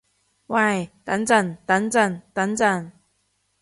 [0.47, 2.91] 喂等陣等陣等陣